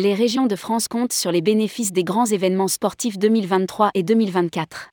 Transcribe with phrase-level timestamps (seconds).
[0.00, 4.90] Les régions de France comptent sur les bénéfices des grands événements sportifs 2023 et 2024.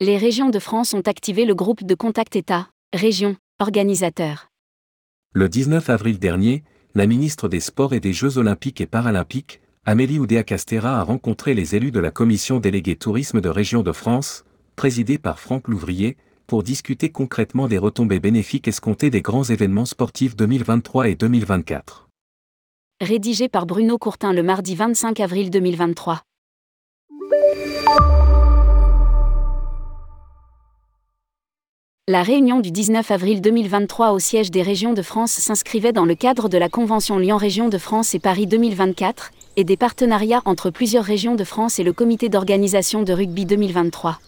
[0.00, 4.48] Les régions de France ont activé le groupe de contact État, région, organisateur.
[5.34, 6.64] Le 19 avril dernier,
[6.94, 11.76] la ministre des Sports et des Jeux Olympiques et Paralympiques, Amélie Oudéa-Castera a rencontré les
[11.76, 16.62] élus de la commission déléguée tourisme de Région de France, présidée par Franck Louvrier, pour
[16.62, 22.03] discuter concrètement des retombées bénéfiques escomptées des grands événements sportifs 2023 et 2024.
[23.00, 26.22] Rédigé par Bruno Courtin le mardi 25 avril 2023.
[32.06, 36.14] La réunion du 19 avril 2023 au siège des régions de France s'inscrivait dans le
[36.14, 41.04] cadre de la Convention Lyon-Région de France et Paris 2024 et des partenariats entre plusieurs
[41.04, 44.20] régions de France et le comité d'organisation de rugby 2023.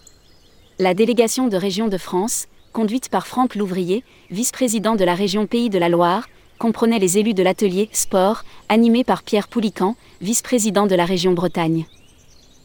[0.81, 5.71] La délégation de Région de France, conduite par Franck Louvrier, vice-président de la région Pays
[5.71, 6.27] de la Loire,
[6.59, 11.87] comprenait les élus de l'atelier Sport, animé par Pierre Poulican, vice-président de la région Bretagne.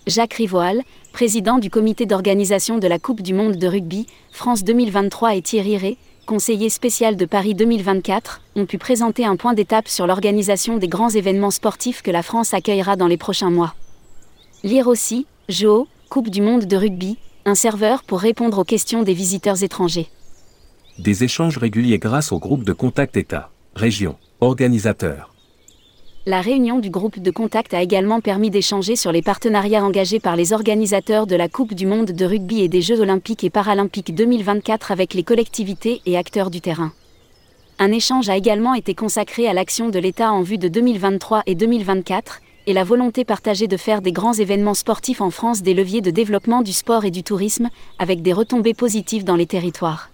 [0.07, 0.81] Jacques Rivoal,
[1.13, 5.77] président du comité d'organisation de la Coupe du monde de rugby, France 2023 et Thierry
[5.77, 10.87] Ré, conseiller spécial de Paris 2024, ont pu présenter un point d'étape sur l'organisation des
[10.87, 13.75] grands événements sportifs que la France accueillera dans les prochains mois.
[14.63, 19.13] Lire aussi, Jo, Coupe du monde de rugby, un serveur pour répondre aux questions des
[19.13, 20.09] visiteurs étrangers.
[20.99, 25.33] Des échanges réguliers grâce au groupe de contact État, région, organisateur.
[26.25, 30.35] La réunion du groupe de contact a également permis d'échanger sur les partenariats engagés par
[30.35, 34.13] les organisateurs de la Coupe du monde de rugby et des Jeux olympiques et paralympiques
[34.13, 36.91] 2024 avec les collectivités et acteurs du terrain.
[37.79, 41.55] Un échange a également été consacré à l'action de l'État en vue de 2023 et
[41.55, 46.01] 2024 et la volonté partagée de faire des grands événements sportifs en France des leviers
[46.01, 50.11] de développement du sport et du tourisme, avec des retombées positives dans les territoires.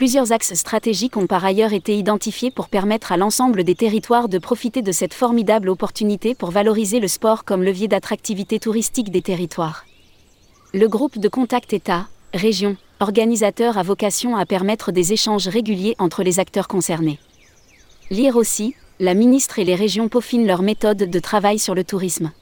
[0.00, 4.38] Plusieurs axes stratégiques ont par ailleurs été identifiés pour permettre à l'ensemble des territoires de
[4.38, 9.84] profiter de cette formidable opportunité pour valoriser le sport comme levier d'attractivité touristique des territoires.
[10.72, 16.22] Le groupe de contact État, région, organisateur a vocation à permettre des échanges réguliers entre
[16.22, 17.18] les acteurs concernés.
[18.08, 22.32] Lire aussi, la ministre et les régions peaufinent leurs méthodes de travail sur le tourisme.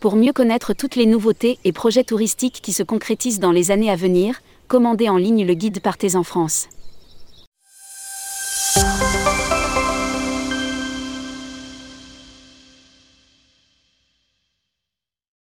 [0.00, 3.90] Pour mieux connaître toutes les nouveautés et projets touristiques qui se concrétisent dans les années
[3.90, 6.68] à venir, Commandez en ligne le guide Partez en France.